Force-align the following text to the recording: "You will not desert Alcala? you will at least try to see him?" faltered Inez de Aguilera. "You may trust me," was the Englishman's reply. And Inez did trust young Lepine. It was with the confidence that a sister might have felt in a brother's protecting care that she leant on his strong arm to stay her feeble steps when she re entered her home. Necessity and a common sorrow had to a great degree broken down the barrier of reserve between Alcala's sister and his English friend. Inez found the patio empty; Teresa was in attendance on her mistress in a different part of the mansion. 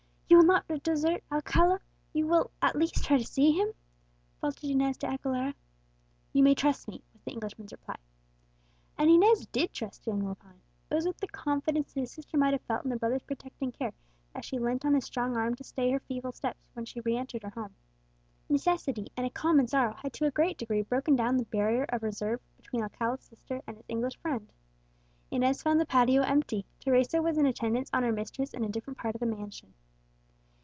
"You 0.27 0.37
will 0.37 0.55
not 0.57 0.83
desert 0.83 1.23
Alcala? 1.31 1.79
you 2.13 2.25
will 2.25 2.51
at 2.61 2.75
least 2.75 3.03
try 3.05 3.17
to 3.17 3.23
see 3.23 3.51
him?" 3.51 3.73
faltered 4.39 4.69
Inez 4.71 4.97
de 4.97 5.07
Aguilera. 5.07 5.53
"You 6.33 6.41
may 6.41 6.55
trust 6.55 6.87
me," 6.87 7.03
was 7.13 7.21
the 7.23 7.31
Englishman's 7.31 7.71
reply. 7.73 7.97
And 8.97 9.09
Inez 9.09 9.45
did 9.47 9.71
trust 9.71 10.07
young 10.07 10.25
Lepine. 10.25 10.61
It 10.89 10.95
was 10.95 11.05
with 11.05 11.17
the 11.17 11.27
confidence 11.27 11.93
that 11.93 12.01
a 12.01 12.07
sister 12.07 12.37
might 12.37 12.53
have 12.53 12.61
felt 12.63 12.85
in 12.85 12.91
a 12.91 12.97
brother's 12.97 13.21
protecting 13.23 13.71
care 13.71 13.93
that 14.33 14.43
she 14.43 14.57
leant 14.57 14.83
on 14.85 14.95
his 14.95 15.05
strong 15.05 15.37
arm 15.37 15.53
to 15.55 15.63
stay 15.63 15.91
her 15.91 15.99
feeble 15.99 16.31
steps 16.31 16.65
when 16.73 16.85
she 16.85 17.01
re 17.01 17.15
entered 17.17 17.43
her 17.43 17.51
home. 17.51 17.75
Necessity 18.49 19.07
and 19.15 19.25
a 19.25 19.29
common 19.29 19.67
sorrow 19.67 19.93
had 19.93 20.13
to 20.13 20.25
a 20.25 20.31
great 20.31 20.57
degree 20.57 20.81
broken 20.81 21.15
down 21.15 21.37
the 21.37 21.45
barrier 21.45 21.85
of 21.89 22.03
reserve 22.03 22.41
between 22.57 22.81
Alcala's 22.83 23.21
sister 23.21 23.61
and 23.67 23.77
his 23.77 23.85
English 23.89 24.17
friend. 24.17 24.51
Inez 25.29 25.61
found 25.61 25.79
the 25.79 25.85
patio 25.85 26.23
empty; 26.23 26.65
Teresa 26.79 27.21
was 27.21 27.37
in 27.37 27.45
attendance 27.45 27.89
on 27.93 28.03
her 28.03 28.13
mistress 28.13 28.53
in 28.53 28.63
a 28.63 28.69
different 28.69 28.97
part 28.97 29.13
of 29.15 29.19
the 29.19 29.27
mansion. 29.27 29.73